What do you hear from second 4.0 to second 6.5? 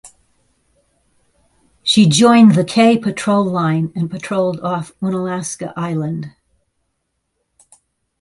patrolled off Unalaska Island.